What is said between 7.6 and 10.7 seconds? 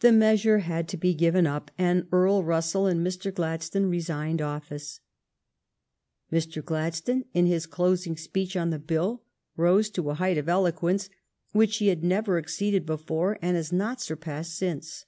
closing speech on the bill, rose to a height of